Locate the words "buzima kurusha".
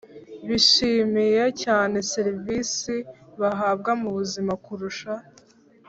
4.17-5.13